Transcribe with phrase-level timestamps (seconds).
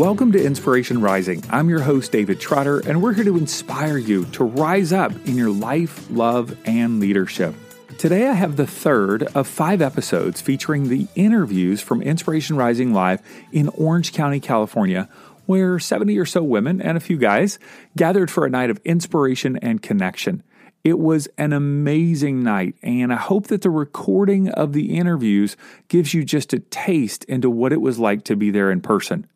[0.00, 1.44] Welcome to Inspiration Rising.
[1.50, 5.36] I'm your host, David Trotter, and we're here to inspire you to rise up in
[5.36, 7.54] your life, love, and leadership.
[7.98, 13.20] Today, I have the third of five episodes featuring the interviews from Inspiration Rising Live
[13.52, 15.06] in Orange County, California,
[15.44, 17.58] where 70 or so women and a few guys
[17.94, 20.42] gathered for a night of inspiration and connection.
[20.82, 25.58] It was an amazing night, and I hope that the recording of the interviews
[25.88, 29.26] gives you just a taste into what it was like to be there in person.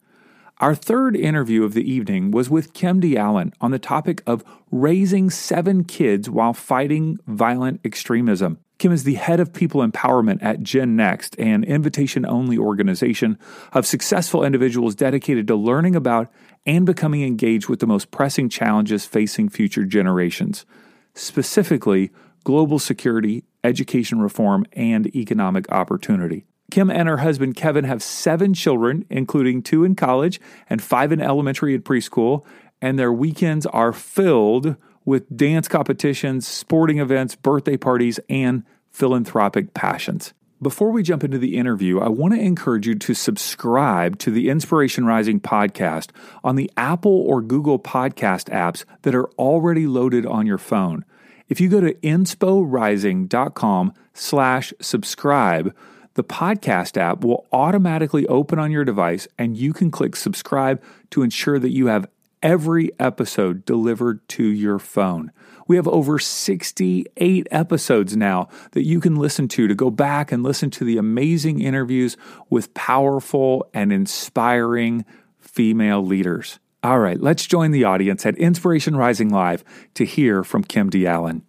[0.65, 5.29] Our third interview of the evening was with Kim DeAllen on the topic of raising
[5.29, 8.59] seven kids while fighting violent extremism.
[8.79, 13.39] Kim is the head of people empowerment at Gen Next, an invitation only organization
[13.75, 16.33] of successful individuals dedicated to learning about
[16.65, 20.65] and becoming engaged with the most pressing challenges facing future generations
[21.13, 22.11] specifically
[22.43, 26.47] global security, education reform, and economic opportunity.
[26.71, 31.21] Kim and her husband Kevin have seven children, including two in college and five in
[31.21, 32.45] elementary and preschool,
[32.81, 40.33] and their weekends are filled with dance competitions, sporting events, birthday parties, and philanthropic passions.
[40.63, 44.49] Before we jump into the interview, I want to encourage you to subscribe to the
[44.49, 46.09] Inspiration Rising podcast
[46.43, 51.05] on the Apple or Google podcast apps that are already loaded on your phone.
[51.49, 55.75] If you go to insporising.com slash subscribe,
[56.15, 61.23] the podcast app will automatically open on your device and you can click subscribe to
[61.23, 62.07] ensure that you have
[62.43, 65.33] every episode delivered to your phone.
[65.67, 70.43] We have over 68 episodes now that you can listen to to go back and
[70.43, 72.19] listen to the amazing interviews
[72.51, 75.07] with powerful and inspiring
[75.41, 76.59] female leaders.
[76.83, 79.65] All right, let's join the audience at Inspiration Rising Live
[79.95, 81.41] to hear from Kim DeAllen.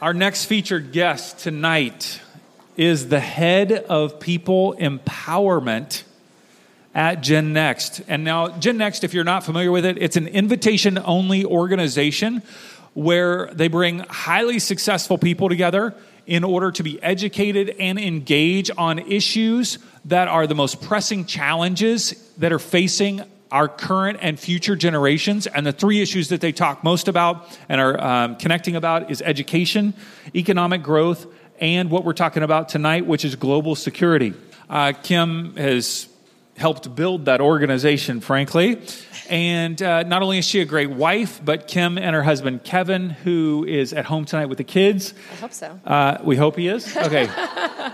[0.00, 2.22] Our next featured guest tonight
[2.80, 6.02] is the head of people empowerment
[6.94, 8.00] at Gen Next.
[8.08, 12.42] And now, Gen Next, if you're not familiar with it, it's an invitation only organization
[12.94, 15.94] where they bring highly successful people together
[16.26, 22.32] in order to be educated and engage on issues that are the most pressing challenges
[22.38, 25.46] that are facing our current and future generations.
[25.46, 29.20] And the three issues that they talk most about and are um, connecting about is
[29.20, 29.92] education,
[30.34, 31.26] economic growth,
[31.60, 34.32] and what we're talking about tonight, which is global security.
[34.68, 36.08] Uh, Kim has
[36.56, 38.80] helped build that organization, frankly.
[39.28, 43.10] And uh, not only is she a great wife, but Kim and her husband Kevin,
[43.10, 45.14] who is at home tonight with the kids.
[45.32, 45.80] I hope so.
[45.84, 46.96] Uh, we hope he is.
[46.96, 47.28] Okay.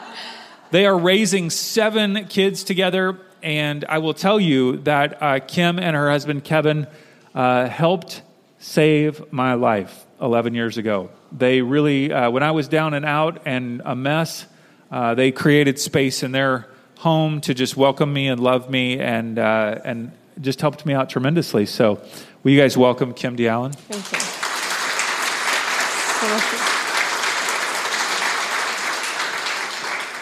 [0.70, 5.94] they are raising seven kids together, and I will tell you that uh, Kim and
[5.94, 6.86] her husband Kevin
[7.34, 8.22] uh, helped
[8.58, 11.10] save my life 11 years ago.
[11.32, 14.46] They really, uh, when I was down and out and a mess,
[14.90, 16.68] uh, they created space in their
[16.98, 21.66] home to just welcome me and love me and and just helped me out tremendously.
[21.66, 22.02] So,
[22.42, 23.74] will you guys welcome Kim DeAllen?
[23.74, 24.18] Thank you.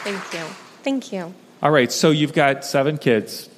[0.04, 0.54] Thank you.
[0.82, 1.34] Thank you.
[1.62, 3.48] All right, so you've got seven kids,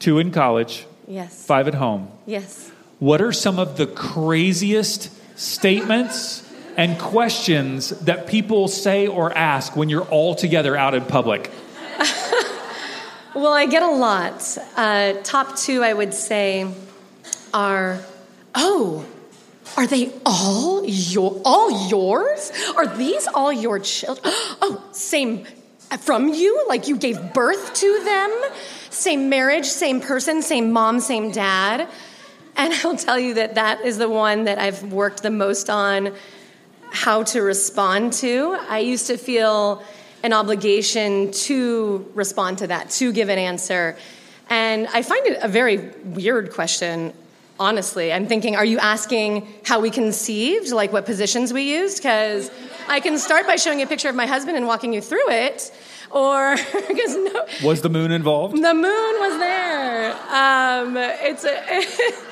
[0.00, 2.10] two in college, yes, five at home.
[2.26, 2.70] Yes.
[2.98, 9.88] What are some of the craziest statements and questions that people say or ask when
[9.88, 11.50] you're all together out in public?
[13.34, 14.58] Well, I get a lot.
[14.76, 16.70] Uh, top two, I would say,
[17.54, 17.98] are
[18.54, 19.06] oh,
[19.74, 22.52] are they all your all yours?
[22.76, 24.22] Are these all your children?
[24.64, 25.46] Oh, same
[26.00, 28.42] from you, like you gave birth to them.
[28.90, 31.88] Same marriage, same person, same mom, same dad.
[32.56, 36.14] And I'll tell you that that is the one that I've worked the most on
[36.90, 38.58] how to respond to.
[38.68, 39.82] I used to feel
[40.22, 43.96] an obligation to respond to that, to give an answer.
[44.50, 47.12] And I find it a very weird question,
[47.58, 48.12] honestly.
[48.12, 51.98] I'm thinking, are you asking how we conceived, like what positions we used?
[51.98, 52.50] Because
[52.88, 55.72] I can start by showing a picture of my husband and walking you through it.
[56.12, 56.56] Or,
[56.88, 57.46] because no.
[57.64, 58.56] Was the moon involved?
[58.56, 60.12] The moon was there.
[60.12, 62.22] Um, it's a.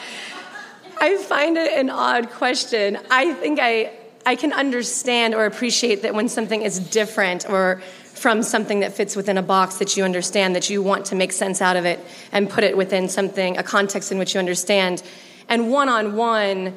[1.02, 2.98] I find it an odd question.
[3.10, 3.92] I think I
[4.26, 9.16] I can understand or appreciate that when something is different or from something that fits
[9.16, 11.98] within a box that you understand, that you want to make sense out of it
[12.32, 15.02] and put it within something, a context in which you understand.
[15.48, 16.74] And one on one,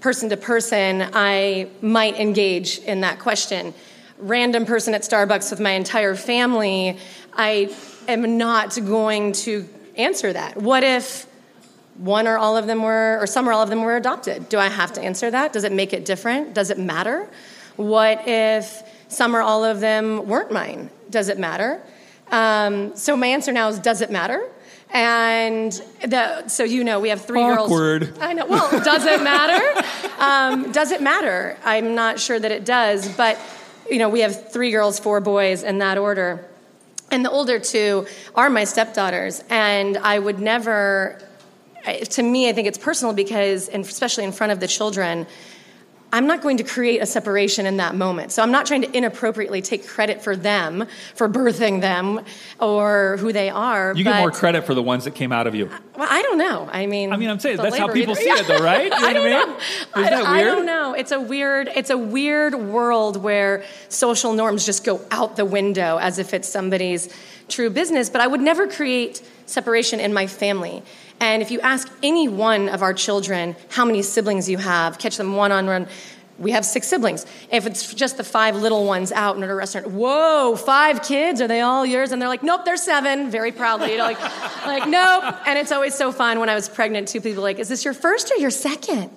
[0.00, 3.74] person to person, I might engage in that question.
[4.18, 6.98] Random person at Starbucks with my entire family,
[7.32, 7.74] I
[8.06, 10.56] am not going to answer that.
[10.56, 11.26] What if
[11.96, 14.48] one or all of them were, or some or all of them were adopted.
[14.48, 15.52] Do I have to answer that?
[15.52, 16.54] Does it make it different?
[16.54, 17.28] Does it matter?
[17.76, 20.90] What if some or all of them weren't mine?
[21.10, 21.80] Does it matter?
[22.30, 24.42] Um, so my answer now is does it matter?
[24.90, 25.72] And
[26.02, 28.02] the, so you know, we have three Awkward.
[28.02, 28.18] girls.
[28.20, 28.46] I know.
[28.46, 29.86] Well, does it matter?
[30.18, 31.56] um, does it matter?
[31.64, 33.08] I'm not sure that it does.
[33.16, 33.38] But
[33.90, 36.44] you know, we have three girls, four boys in that order.
[37.10, 39.44] And the older two are my stepdaughters.
[39.50, 41.20] And I would never,
[41.84, 45.26] to me, I think it's personal because, and especially in front of the children,
[46.14, 48.30] I'm not going to create a separation in that moment.
[48.30, 52.20] So I'm not trying to inappropriately take credit for them, for birthing them,
[52.60, 53.92] or who they are.
[53.96, 55.68] You get more credit for the ones that came out of you.
[55.96, 56.68] Well, I don't know.
[56.70, 58.84] I mean, I mean, I'm saying that's how people see it, though, right?
[58.94, 59.48] You know I don't what I mean?
[59.48, 59.56] know.
[59.58, 60.54] Is that don't- I weird?
[60.56, 60.94] don't know.
[60.94, 61.68] It's a weird.
[61.74, 66.48] It's a weird world where social norms just go out the window as if it's
[66.48, 67.12] somebody's
[67.48, 68.08] true business.
[68.08, 70.82] But I would never create separation in my family.
[71.20, 75.16] And if you ask any one of our children how many siblings you have, catch
[75.16, 75.88] them one on one.
[76.36, 77.24] We have six siblings.
[77.50, 81.46] If it's just the five little ones out in a restaurant, whoa, five kids, are
[81.46, 82.10] they all yours?
[82.10, 83.92] And they're like, nope, they're seven, very proudly.
[83.92, 84.20] You know, like,
[84.66, 85.36] like, nope.
[85.46, 87.94] And it's always so fun when I was pregnant, two people like, is this your
[87.94, 89.10] first or your second?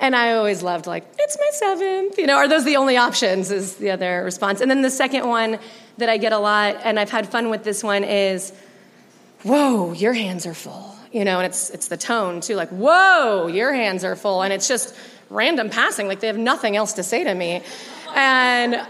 [0.00, 3.52] And I always loved like, it's my seventh, you know, are those the only options
[3.52, 4.60] is the other response.
[4.60, 5.60] And then the second one
[5.98, 8.52] that I get a lot, and I've had fun with this one is,
[9.44, 10.91] whoa, your hands are full.
[11.12, 14.42] You know, and it's it's the tone too, like, whoa, your hands are full.
[14.42, 14.94] And it's just
[15.28, 17.62] random passing, like they have nothing else to say to me.
[18.14, 18.80] And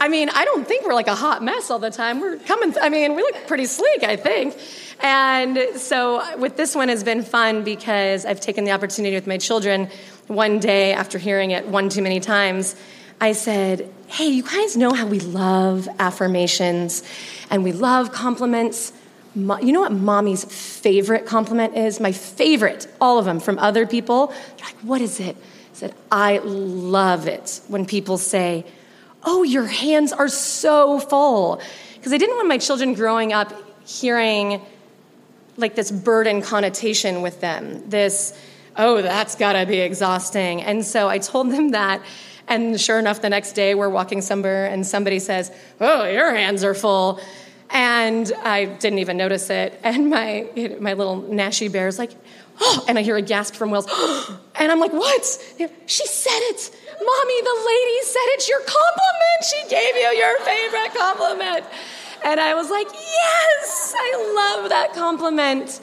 [0.00, 2.20] I mean, I don't think we're like a hot mess all the time.
[2.20, 4.56] We're coming, I mean, we look pretty sleek, I think.
[5.00, 9.26] And so uh, with this one has been fun because I've taken the opportunity with
[9.26, 9.88] my children
[10.26, 12.74] one day after hearing it one too many times.
[13.20, 17.02] I said, Hey, you guys know how we love affirmations
[17.50, 18.92] and we love compliments.
[19.34, 22.00] You know what mommy's favorite compliment is?
[22.00, 24.26] My favorite, all of them from other people.
[24.26, 25.36] They're like, What is it?
[25.36, 28.66] I said, I love it when people say,
[29.24, 31.60] Oh, your hands are so full.
[31.94, 33.52] Because I didn't want my children growing up
[33.86, 34.60] hearing
[35.56, 37.88] like this burden connotation with them.
[37.88, 38.38] This,
[38.76, 40.62] oh, that's gotta be exhausting.
[40.62, 42.02] And so I told them that.
[42.48, 45.50] And sure enough, the next day we're walking somewhere and somebody says,
[45.80, 47.20] Oh, your hands are full.
[47.72, 49.80] And I didn't even notice it.
[49.82, 50.46] And my,
[50.78, 52.12] my little Nashi bear is like,
[52.60, 53.86] Oh, and I hear a gasp from Wells.
[54.54, 55.24] And I'm like, What?
[55.86, 56.70] She said it.
[57.00, 59.40] Mommy, the lady said it's your compliment.
[59.48, 61.64] She gave you your favorite compliment.
[62.24, 65.80] And I was like, Yes, I love that compliment.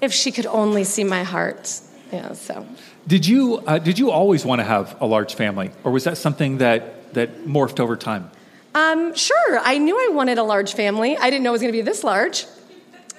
[0.00, 1.80] If she could only see my heart.
[2.12, 2.66] Yeah, so.
[3.06, 6.18] Did you uh, did you always want to have a large family, or was that
[6.18, 8.30] something that that morphed over time?
[8.76, 11.16] Um, sure, I knew I wanted a large family.
[11.16, 12.44] I didn't know it was going to be this large,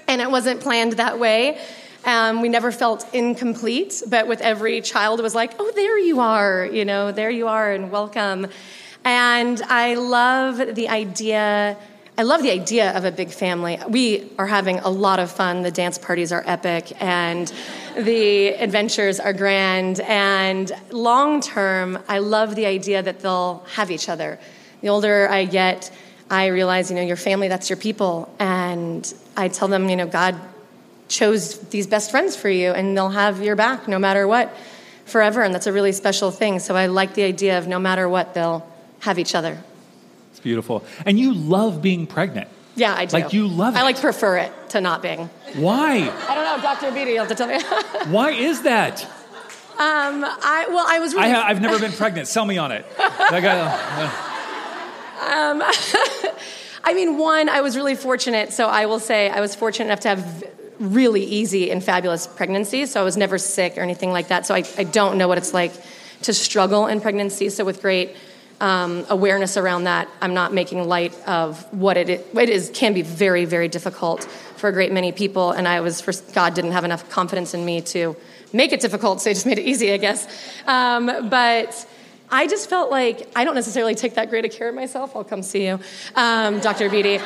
[0.07, 1.59] and it wasn't planned that way.
[2.05, 6.19] Um, we never felt incomplete, but with every child, it was like, oh, there you
[6.19, 8.45] are, you know, there you are, and welcome.
[9.03, 11.75] And I love the idea.
[12.19, 13.79] I love the idea of a big family.
[13.89, 15.63] We are having a lot of fun.
[15.63, 17.51] The dance parties are epic, and
[17.97, 20.01] the adventures are grand.
[20.01, 24.37] And long term, I love the idea that they'll have each other.
[24.81, 25.91] The older I get,
[26.29, 28.33] I realize, you know, your family, that's your people.
[28.39, 30.39] And I tell them, you know, God
[31.07, 34.53] chose these best friends for you, and they'll have your back no matter what
[35.05, 35.41] forever.
[35.41, 36.59] And that's a really special thing.
[36.59, 38.67] So I like the idea of no matter what, they'll
[38.99, 39.57] have each other.
[40.31, 42.49] It's beautiful, and you love being pregnant.
[42.75, 43.17] Yeah, I do.
[43.17, 43.79] Like, you love it.
[43.79, 45.29] I like prefer it to not being.
[45.55, 45.95] Why?
[46.29, 46.91] I don't know, Dr.
[46.91, 47.59] Beatty, you'll have to tell me.
[48.11, 49.03] Why is that?
[49.03, 51.25] um, I, well, I was really.
[51.25, 52.27] I ha- I've never been pregnant.
[52.27, 52.85] Sell me on it.
[52.99, 54.26] I got.
[55.27, 55.61] Um,
[56.83, 58.53] I mean, one, I was really fortunate.
[58.53, 60.43] So I will say I was fortunate enough to have
[60.79, 62.91] really easy and fabulous pregnancies.
[62.91, 64.45] So I was never sick or anything like that.
[64.45, 65.73] So I, I don't know what it's like
[66.21, 67.49] to struggle in pregnancy.
[67.49, 68.15] So with great
[68.61, 72.21] um, awareness around that, I'm not making light of what it is.
[72.35, 75.51] It is can be very, very difficult for a great many people.
[75.51, 78.15] And I was, first, God didn't have enough confidence in me to
[78.53, 80.25] make it difficult, so He just made it easy, I guess.
[80.65, 81.87] Um, but
[82.29, 85.15] I just felt like I don't necessarily take that great a care of myself.
[85.15, 85.79] I'll come see you,
[86.15, 86.89] um, Dr.
[86.89, 87.19] Beatty.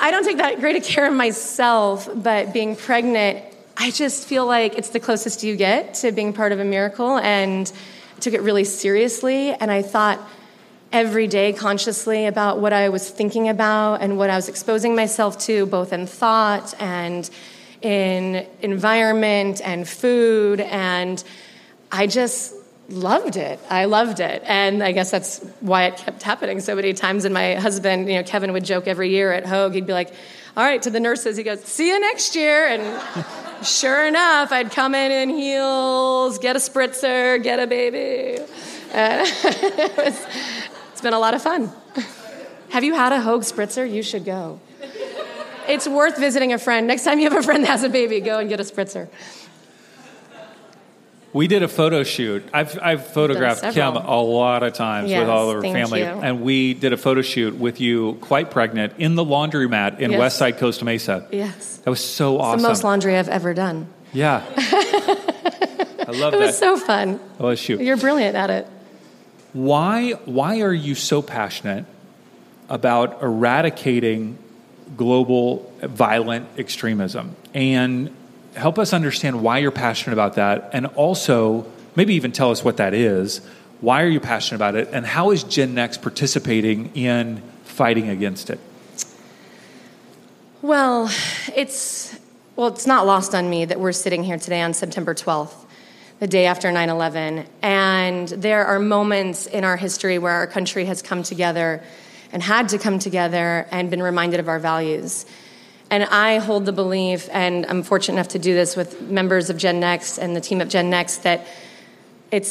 [0.00, 3.44] I don't take that great a care of myself, but being pregnant,
[3.76, 7.18] I just feel like it's the closest you get to being part of a miracle,
[7.18, 7.70] and
[8.16, 9.52] I took it really seriously.
[9.52, 10.18] And I thought
[10.90, 15.38] every day consciously about what I was thinking about and what I was exposing myself
[15.40, 17.28] to, both in thought and
[17.82, 21.22] in environment and food, and
[21.92, 22.54] I just
[22.92, 23.58] loved it.
[23.68, 24.42] I loved it.
[24.46, 27.24] And I guess that's why it kept happening so many times.
[27.24, 30.12] And my husband, you know, Kevin would joke every year at Hoag, he'd be like,
[30.56, 32.66] all right, to the nurses, he goes, see you next year.
[32.66, 38.42] And sure enough, I'd come in in heels, get a spritzer, get a baby.
[38.92, 40.26] Uh, and it was,
[40.92, 41.72] it's been a lot of fun.
[42.70, 43.90] Have you had a Hoag spritzer?
[43.90, 44.60] You should go.
[45.68, 46.86] it's worth visiting a friend.
[46.86, 49.08] Next time you have a friend that has a baby, go and get a spritzer.
[51.32, 52.42] We did a photo shoot.
[52.52, 56.00] I've, I've photographed Kim a lot of times Yes, with all of her family.
[56.00, 56.06] you.
[56.06, 60.18] And we did a photo shoot with you quite pregnant in the laundromat in Yes.
[60.18, 61.28] West Side Costa Mesa.
[61.30, 61.76] Yes.
[61.84, 62.62] That was so It's awesome.
[62.62, 63.86] the most laundry I've ever done.
[64.12, 64.44] yeah.
[64.56, 66.46] I love It that.
[66.46, 67.20] was so fun.
[67.38, 67.80] oh, shoot.
[67.80, 68.66] You're brilliant at it.
[69.52, 71.84] Why, why are you so passionate
[72.68, 74.36] about eradicating
[74.96, 77.36] global violent extremism?
[77.54, 78.14] And
[78.54, 80.70] help us understand why you're passionate about that.
[80.72, 81.66] And also,
[81.96, 83.40] maybe even tell us what that is.
[83.80, 84.88] Why are you passionate about it?
[84.92, 88.60] And how is Gen Next participating in fighting against it?
[90.62, 91.10] Well,
[91.56, 92.18] it's
[92.56, 95.54] well, it's not lost on me that we're sitting here today on September 12th,
[96.18, 101.00] the day after 9/11, and there are moments in our history where our country has
[101.00, 101.82] come together
[102.32, 105.24] and had to come together and been reminded of our values.
[105.90, 109.56] And I hold the belief, and I'm fortunate enough to do this with members of
[109.56, 111.46] Gen Next and the team of Gen Next, that
[112.30, 112.48] it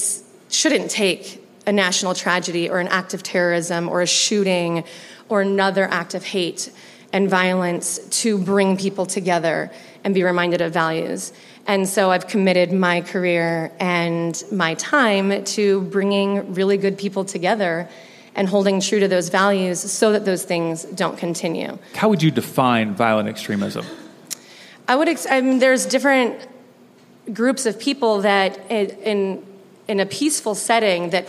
[0.50, 4.84] shouldn't take a national tragedy or an act of terrorism or a shooting
[5.30, 6.70] or another act of hate
[7.14, 9.72] and violence to bring people together
[10.04, 11.32] and be reminded of values.
[11.66, 17.88] And so I've committed my career and my time to bringing really good people together
[18.40, 21.78] and holding true to those values so that those things don't continue.
[21.94, 23.86] How would you define violent extremism?
[24.88, 25.10] I would.
[25.10, 26.48] Ex- I mean, there's different
[27.34, 29.46] groups of people that, in, in
[29.90, 31.28] in a peaceful setting, that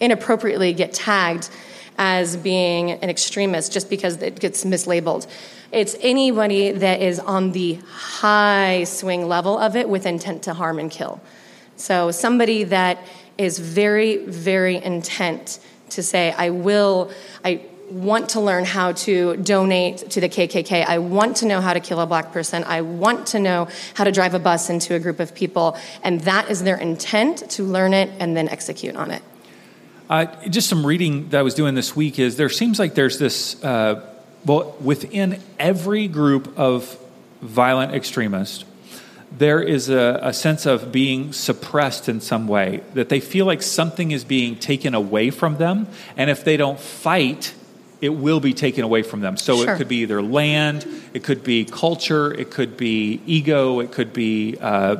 [0.00, 1.50] inappropriately get tagged
[1.98, 5.26] as being an extremist just because it gets mislabeled.
[5.72, 10.78] It's anybody that is on the high swing level of it with intent to harm
[10.78, 11.20] and kill.
[11.76, 12.98] So somebody that
[13.36, 15.58] is very, very intent
[15.90, 17.10] to say, I will,
[17.44, 20.84] I want to learn how to donate to the KKK.
[20.84, 22.64] I want to know how to kill a black person.
[22.64, 25.76] I want to know how to drive a bus into a group of people.
[26.02, 29.22] And that is their intent to learn it and then execute on it.
[30.08, 33.18] Uh, just some reading that I was doing this week is there seems like there's
[33.18, 34.08] this, uh,
[34.44, 36.96] well, within every group of
[37.42, 38.64] violent extremists,
[39.38, 43.62] there is a, a sense of being suppressed in some way, that they feel like
[43.62, 47.54] something is being taken away from them, and if they don't fight,
[48.00, 49.36] it will be taken away from them.
[49.36, 49.74] So Sure.
[49.74, 54.12] it could be their land, it could be culture, it could be ego, it could
[54.12, 54.96] be uh,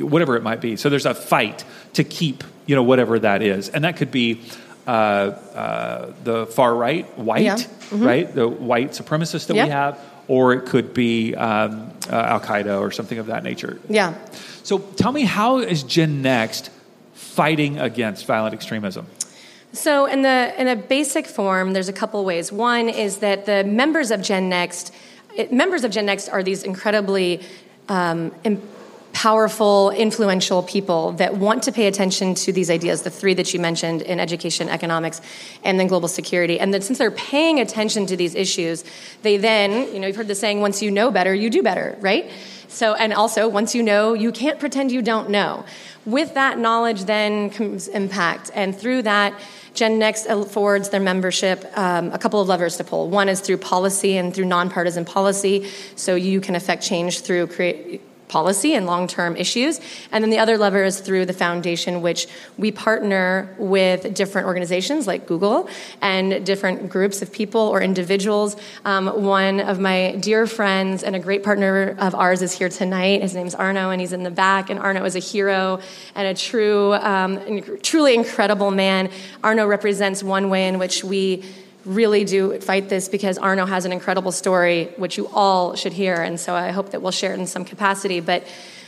[0.00, 0.76] whatever it might be.
[0.76, 4.40] So there's a fight to keep, you know, whatever that is, and that could be
[4.86, 7.56] uh, uh, the far right, white, Yeah.
[7.56, 8.04] Mm-hmm.
[8.04, 12.80] right, the white supremacists that we have, or it could be um, uh, Al Qaeda
[12.80, 13.78] or something of that nature.
[13.88, 14.14] Yeah.
[14.62, 16.70] So tell me, how is Gen Next
[17.14, 19.06] fighting against violent extremism?
[19.72, 22.50] So, in the in a basic form, there's a couple ways.
[22.50, 24.92] One is that the members of Gen Next,
[25.36, 27.42] it, members of Gen Next are these incredibly
[27.88, 28.32] um,
[29.16, 33.58] powerful, influential people that want to pay attention to these ideas, the three that you
[33.58, 35.22] mentioned in education, economics,
[35.64, 36.60] and then global security.
[36.60, 38.84] And that since they're paying attention to these issues,
[39.22, 41.96] they then, you know, you've heard the saying, once you know better, you do better,
[42.00, 42.30] right?
[42.68, 45.64] So, and also, once you know, you can't pretend you don't know.
[46.04, 48.50] With that knowledge, then comes impact.
[48.54, 49.32] And through that,
[49.72, 53.08] Gen Next affords their membership um, a couple of levers to pull.
[53.08, 58.02] One is through policy and through nonpartisan policy, so you can affect change through create
[58.28, 59.80] policy and long-term issues.
[60.12, 65.06] And then the other lever is through the foundation, which we partner with different organizations
[65.06, 65.68] like Google
[66.00, 68.56] and different groups of people or individuals.
[68.84, 73.22] Um, one of my dear friends and a great partner of ours is here tonight.
[73.22, 74.70] His name's Arno, and he's in the back.
[74.70, 75.80] And Arno is a hero
[76.14, 79.10] and a true, um, truly incredible man.
[79.44, 81.44] Arno represents one way in which we
[81.86, 86.16] really do fight this because Arno has an incredible story, which you all should hear,
[86.16, 88.20] and so I hope that we'll share it in some capacity.
[88.20, 88.46] But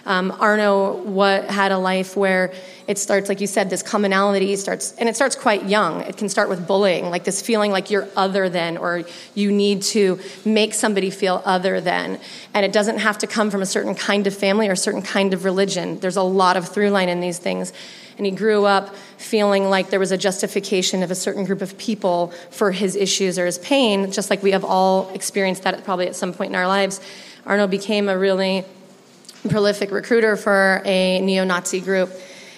[0.09, 2.51] um, Arno what, had a life where
[2.87, 6.01] it starts, like you said, this commonality starts, and it starts quite young.
[6.01, 9.83] It can start with bullying, like this feeling like you're other than, or you need
[9.83, 12.19] to make somebody feel other than.
[12.55, 15.03] And it doesn't have to come from a certain kind of family or a certain
[15.03, 16.01] kind of religion.
[16.01, 17.75] There's a lot of through line in these things.
[18.17, 21.77] And he grew up feeling like there was a justification of a certain group of
[21.77, 26.07] people for his issues or his pain, just like we have all experienced that probably
[26.07, 27.03] at some point in our lives.
[27.45, 28.65] Arno became a really
[29.49, 32.11] prolific recruiter for a neo Nazi group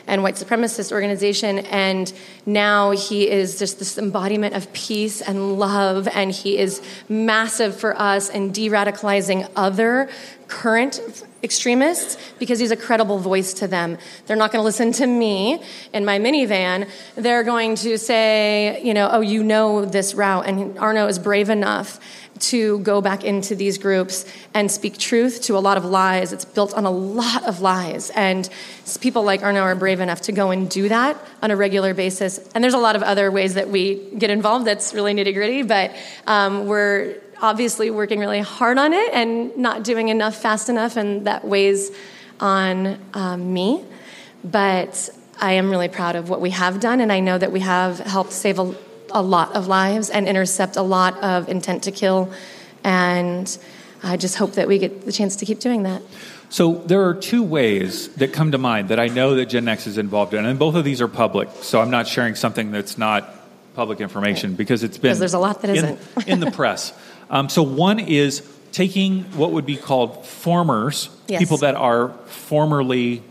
[0.06, 1.58] and white supremacist organization.
[1.58, 2.12] And
[2.46, 6.08] now he is just this embodiment of peace and love.
[6.08, 10.08] And he is massive for us in de radicalizing other
[10.48, 11.00] current
[11.42, 13.96] extremists because he's a credible voice to them.
[14.26, 16.88] They're not going to listen to me in my minivan.
[17.14, 20.46] They're going to say, you know, oh, you know this route.
[20.46, 22.00] And Arno is brave enough
[22.40, 26.32] to go back into these groups and speak truth to a lot of lies.
[26.32, 28.10] It's built on a lot of lies.
[28.10, 28.48] And
[29.00, 32.29] people like Arno are brave enough to go and do that on a regular basis.
[32.54, 35.62] And there's a lot of other ways that we get involved that's really nitty gritty,
[35.62, 35.92] but
[36.26, 41.26] um, we're obviously working really hard on it and not doing enough fast enough, and
[41.26, 41.90] that weighs
[42.38, 43.84] on um, me.
[44.44, 45.10] But
[45.40, 47.98] I am really proud of what we have done, and I know that we have
[47.98, 48.74] helped save a
[49.12, 52.32] a lot of lives and intercept a lot of intent to kill.
[52.84, 53.58] And
[54.02, 56.02] I just hope that we get the chance to keep doing that.
[56.50, 59.86] So there are two ways that come to mind that I know that Gen Next
[59.86, 61.48] is involved in, and both of these are public.
[61.62, 63.32] So I'm not sharing something that's not
[63.74, 66.92] public information because it's been because there's a lot that in, not in the press.
[67.30, 68.42] Um, so one is
[68.72, 71.38] taking what would be called formers, yes.
[71.38, 73.22] people that are formerly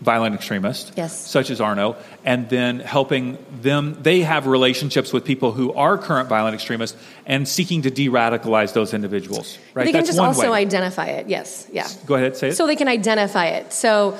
[0.00, 1.18] violent extremists, yes.
[1.18, 3.96] such as Arno, and then helping them.
[4.00, 8.72] They have relationships with people who are current violent extremists and seeking to de radicalize
[8.72, 9.58] those individuals.
[9.74, 9.84] Right?
[9.84, 10.60] They can That's just also way.
[10.60, 11.68] identify it, yes.
[11.72, 11.88] Yeah.
[12.06, 12.56] Go ahead, say it.
[12.56, 13.72] So they can identify it.
[13.72, 14.18] So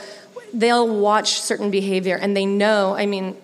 [0.53, 3.37] they'll watch certain behavior and they know, I mean,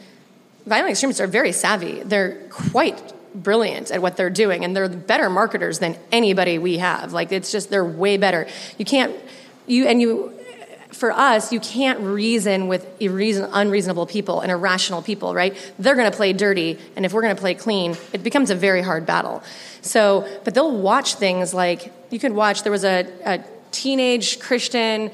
[0.67, 2.03] violent extremists are very savvy.
[2.03, 7.13] They're quite brilliant at what they're doing and they're better marketers than anybody we have.
[7.13, 8.47] Like it's just they're way better.
[8.79, 9.15] You can't
[9.67, 10.33] you and you
[10.95, 15.55] for us, you can't reason with unreasonable people and irrational people, right?
[15.79, 18.55] They're going to play dirty, and if we're going to play clean, it becomes a
[18.55, 19.43] very hard battle.
[19.83, 22.63] So, but they'll watch things like you could watch.
[22.63, 25.11] There was a, a teenage Christian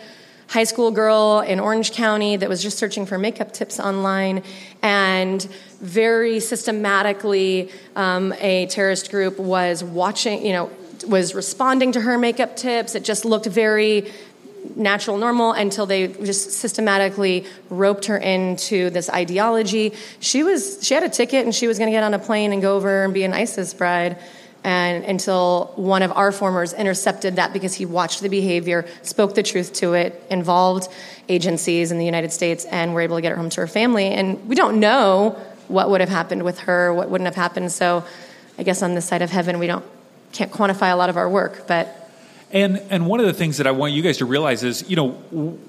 [0.48, 4.42] high school girl in Orange County that was just searching for makeup tips online,
[4.82, 5.42] and
[5.80, 10.70] very systematically, um, a terrorist group was watching, you know,
[11.06, 12.94] was responding to her makeup tips.
[12.94, 14.12] It just looked very
[14.76, 19.92] natural normal until they just systematically roped her into this ideology.
[20.20, 22.52] She was she had a ticket and she was going to get on a plane
[22.52, 24.18] and go over and be an isis bride
[24.62, 29.42] and until one of our formers intercepted that because he watched the behavior spoke the
[29.42, 30.88] truth to it involved
[31.30, 34.06] agencies in the united states and were able to get her home to her family.
[34.06, 35.30] And we don't know
[35.68, 37.72] what would have happened with her what wouldn't have happened.
[37.72, 38.04] So
[38.58, 39.84] i guess on this side of heaven we don't
[40.32, 41.99] can't quantify a lot of our work but
[42.52, 44.96] and and one of the things that I want you guys to realize is, you
[44.96, 45.08] know,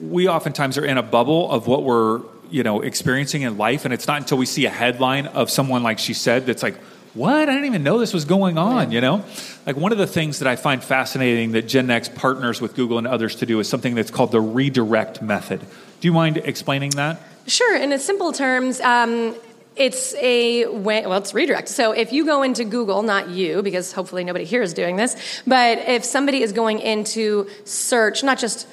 [0.02, 3.94] we oftentimes are in a bubble of what we're, you know, experiencing in life, and
[3.94, 6.78] it's not until we see a headline of someone like she said that's like,
[7.13, 7.50] what?
[7.50, 9.24] I didn't even know this was going on, you know?
[9.65, 12.98] Like one of the things that I find fascinating that Gen Next partners with Google
[12.98, 15.60] and others to do is something that's called the redirect method.
[15.60, 17.22] Do you mind explaining that?
[17.48, 17.76] Sure.
[17.76, 19.36] In simple terms, um,
[19.76, 21.70] it's a way, well, it's redirect.
[21.70, 25.42] So if you go into Google, not you, because hopefully nobody here is doing this,
[25.48, 28.68] but if somebody is going into search, not just,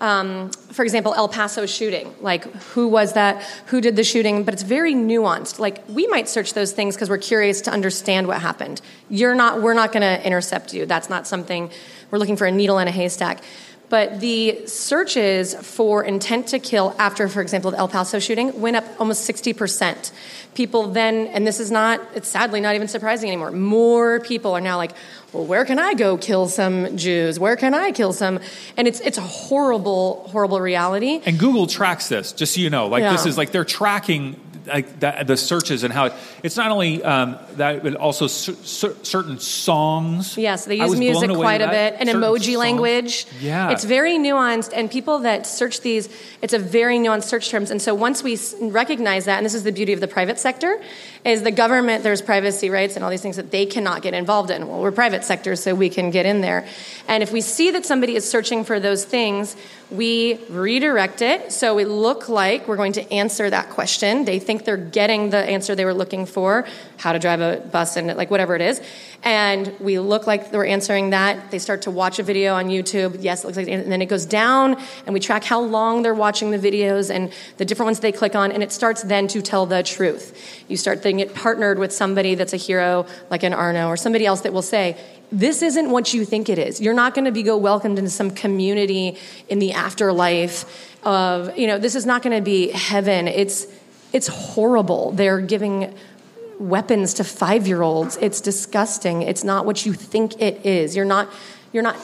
[0.00, 4.52] um, for example, El Paso shooting, like who was that, who did the shooting, but
[4.52, 5.58] it's very nuanced.
[5.58, 8.82] Like we might search those things because we're curious to understand what happened.
[9.08, 10.84] You're not, we're not going to intercept you.
[10.84, 11.70] That's not something,
[12.10, 13.42] we're looking for a needle in a haystack
[13.92, 18.74] but the searches for intent to kill after, for example, the El Paso shooting went
[18.74, 20.12] up almost 60%.
[20.54, 24.62] People then, and this is not, it's sadly not even surprising anymore, more people are
[24.62, 24.92] now like,
[25.34, 27.38] well, where can I go kill some Jews?
[27.38, 28.40] Where can I kill some?
[28.78, 31.20] And it's it's a horrible, horrible reality.
[31.26, 32.86] And Google tracks this, just so you know.
[32.86, 33.12] Like yeah.
[33.12, 37.02] this is like they're tracking like that, the searches and how it, it's not only
[37.02, 40.36] um, that, but also certain songs.
[40.36, 42.56] Yes, they use music quite a bit and emoji songs.
[42.56, 43.26] language.
[43.40, 46.08] Yeah, it's very nuanced, and people that search these,
[46.40, 47.70] it's a very nuanced search terms.
[47.70, 50.80] And so once we recognize that, and this is the beauty of the private sector,
[51.24, 52.02] is the government.
[52.02, 54.66] There's privacy rights and all these things that they cannot get involved in.
[54.68, 56.66] Well, we're private sector, so we can get in there.
[57.08, 59.56] And if we see that somebody is searching for those things,
[59.92, 64.24] we redirect it so we look like we're going to answer that question.
[64.24, 67.96] They think they're getting the answer they were looking for, how to drive a bus
[67.96, 68.80] and like whatever it is.
[69.22, 71.50] And we look like we're answering that.
[71.50, 73.18] They start to watch a video on YouTube.
[73.20, 74.76] Yes, it looks like, and then it goes down,
[75.06, 78.34] and we track how long they're watching the videos and the different ones they click
[78.34, 80.64] on, and it starts then to tell the truth.
[80.68, 84.26] You start thinking it partnered with somebody that's a hero, like an Arno, or somebody
[84.26, 84.96] else that will say,
[85.32, 86.80] this isn't what you think it is.
[86.80, 89.16] You're not going to be go welcomed into some community
[89.48, 90.66] in the afterlife
[91.04, 93.26] of, you know, this is not going to be heaven.
[93.26, 93.66] It's
[94.12, 95.12] it's horrible.
[95.12, 95.94] They're giving
[96.58, 98.18] weapons to 5-year-olds.
[98.18, 99.22] It's disgusting.
[99.22, 100.94] It's not what you think it is.
[100.94, 101.28] You're not
[101.72, 101.96] you're not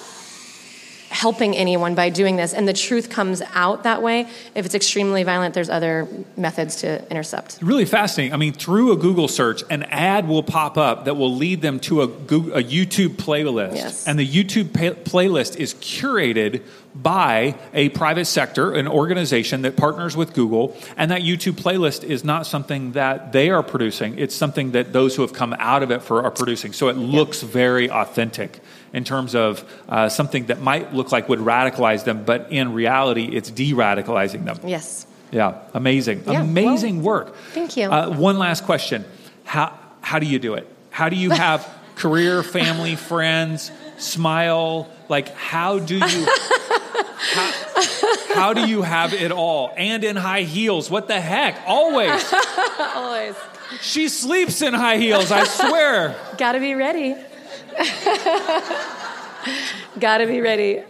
[1.19, 2.55] helping anyone by doing this.
[2.55, 4.29] And the truth comes out that way.
[4.55, 7.59] If it's extremely violent, there's other methods to intercept.
[7.61, 8.33] Really fascinating.
[8.33, 11.81] I mean, through a Google search, an ad will pop up that will lead them
[11.81, 13.75] to a, Google, a YouTube playlist.
[13.75, 14.07] Yes.
[14.07, 16.63] And the YouTube pay- playlist is curated
[16.95, 20.77] by a private sector, an organization that partners with Google.
[20.97, 25.17] And that YouTube playlist is not something that they are producing, it's something that those
[25.17, 26.73] who have come out of it for are producing.
[26.73, 28.61] So it looks very authentic
[28.93, 33.25] in terms of uh, something that might look like would radicalize them, but in reality,
[33.25, 34.59] it's de radicalizing them.
[34.65, 35.07] Yes.
[35.31, 36.23] Yeah, amazing.
[36.27, 37.37] Yeah, amazing well, work.
[37.53, 37.91] thank you.
[37.91, 39.05] Uh, one last question
[39.45, 40.67] How, how do you do it?
[40.91, 44.89] How do you have career, family, friends, smile?
[45.09, 46.27] Like, how do you.
[47.21, 47.53] How,
[48.35, 49.73] how do you have it all?
[49.77, 50.89] And in high heels.
[50.89, 51.61] What the heck?
[51.67, 52.33] Always.
[52.79, 53.35] Always.
[53.81, 56.17] She sleeps in high heels, I swear.
[56.39, 57.17] Gotta be ready.
[60.01, 60.83] Gotta be ready.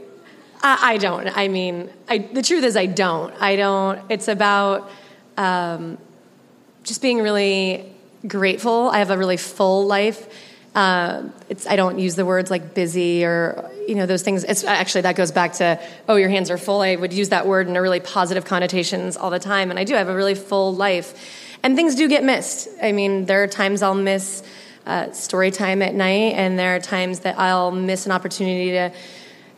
[0.63, 1.29] I, I, don't.
[1.29, 3.35] I mean, I, the truth is, I don't.
[3.41, 4.01] I don't.
[4.09, 4.91] It's about
[5.37, 5.99] um,
[6.83, 7.93] just being really
[8.27, 8.89] grateful.
[8.89, 10.29] I have a really full life.
[10.75, 14.45] Uh, it's, I don't use the words like busy or you know those things.
[14.45, 16.81] It's actually that goes back to oh your hands are full.
[16.81, 19.85] I would use that word in a really positive connotations all the time, and I
[19.85, 19.95] do.
[19.95, 22.69] I have a really full life, and things do get missed.
[22.83, 24.43] I mean, there are times I'll miss
[24.89, 28.91] uh, story time at night, and there are times that I'll miss an opportunity to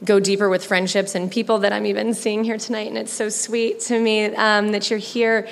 [0.04, 2.88] go deeper with friendships and people that I'm even seeing here tonight.
[2.88, 5.46] And it's so sweet to me um, that you're here.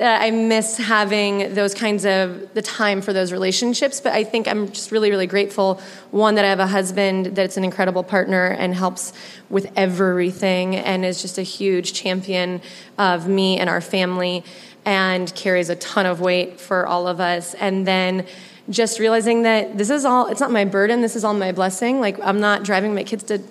[0.00, 4.48] Uh, I miss having those kinds of the time for those relationships, but I think
[4.48, 5.80] I'm just really, really grateful.
[6.10, 9.12] One, that I have a husband that's an incredible partner and helps
[9.50, 12.62] with everything and is just a huge champion
[12.98, 14.44] of me and our family
[14.84, 17.54] and carries a ton of weight for all of us.
[17.54, 18.26] And then
[18.70, 22.00] just realizing that this is all, it's not my burden, this is all my blessing.
[22.00, 23.42] Like, I'm not driving my kids to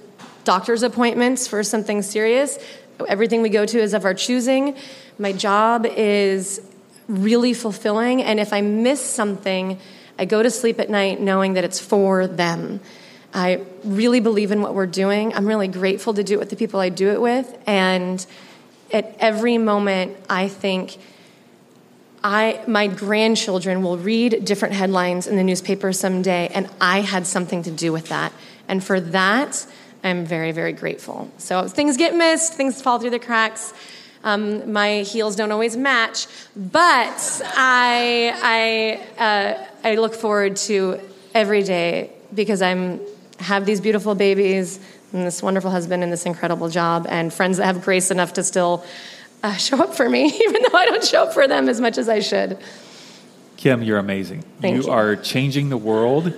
[0.46, 2.58] doctor's appointments for something serious.
[3.08, 4.76] Everything we go to is of our choosing.
[5.18, 6.62] My job is
[7.08, 9.80] really fulfilling, and if I miss something,
[10.18, 12.80] I go to sleep at night knowing that it's for them.
[13.34, 15.34] I really believe in what we're doing.
[15.34, 18.26] I'm really grateful to do it with the people I do it with, and
[18.92, 20.98] at every moment, I think
[22.24, 27.64] I, my grandchildren will read different headlines in the newspaper someday, and I had something
[27.64, 28.34] to do with that.
[28.68, 29.66] And for that,
[30.04, 31.30] I'm very, very grateful.
[31.38, 33.74] So things get missed, things fall through the cracks.
[34.24, 41.00] Um, my heels don't always match, but I, I, uh, I look forward to
[41.34, 43.00] every day because I'm
[43.40, 44.80] have these beautiful babies
[45.14, 48.44] and this wonderful husband and this incredible job and friends that have grace enough to
[48.44, 48.84] still
[49.44, 51.98] uh, show up for me, even though I don't show up for them as much
[51.98, 52.58] as I should.
[53.58, 54.44] Kim, you're amazing.
[54.62, 54.92] Thank you, you.
[54.92, 56.34] are changing the world.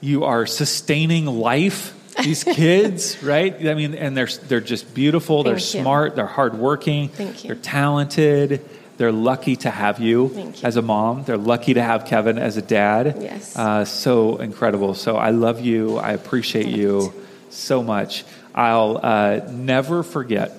[0.00, 1.94] You are sustaining life.
[2.22, 3.54] These kids, right?
[3.66, 5.44] I mean, and they're they're just beautiful.
[5.44, 5.60] they're you.
[5.60, 6.16] smart.
[6.16, 7.10] They're hardworking.
[7.10, 7.48] Thank you.
[7.48, 8.68] They're talented.
[8.96, 10.52] They're lucky to have you, you.
[10.64, 11.22] as a mom.
[11.22, 13.18] They're lucky to have Kevin as a dad.
[13.20, 13.56] Yes.
[13.56, 14.94] Uh, so incredible.
[14.94, 15.98] So I love you.
[15.98, 17.14] I appreciate you
[17.50, 18.24] so much.
[18.56, 20.57] I'll uh, never forget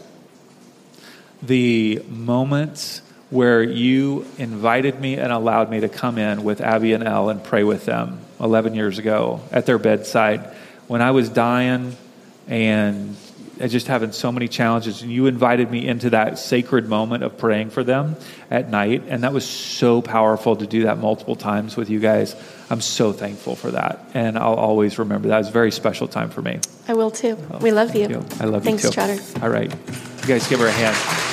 [1.41, 7.03] the moments where you invited me and allowed me to come in with Abby and
[7.03, 10.41] Elle and pray with them 11 years ago at their bedside
[10.87, 11.95] when I was dying
[12.47, 13.15] and
[13.61, 15.03] uh, just having so many challenges.
[15.03, 18.15] And you invited me into that sacred moment of praying for them
[18.49, 19.03] at night.
[19.07, 22.35] And that was so powerful to do that multiple times with you guys.
[22.71, 23.99] I'm so thankful for that.
[24.15, 25.35] And I'll always remember that.
[25.35, 26.59] It was a very special time for me.
[26.87, 27.37] I will too.
[27.51, 28.07] Oh, we love you.
[28.07, 28.25] You.
[28.39, 28.93] I love Thanks, you too.
[28.93, 29.19] Trotter.
[29.43, 29.71] All right.
[29.71, 31.28] You guys give her a hand.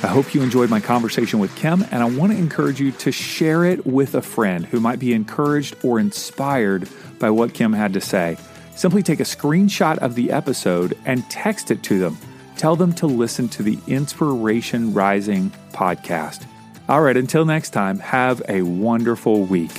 [0.00, 3.10] I hope you enjoyed my conversation with Kim, and I want to encourage you to
[3.10, 7.92] share it with a friend who might be encouraged or inspired by what Kim had
[7.94, 8.36] to say.
[8.76, 12.16] Simply take a screenshot of the episode and text it to them.
[12.56, 16.46] Tell them to listen to the Inspiration Rising podcast.
[16.88, 19.72] All right, until next time, have a wonderful week.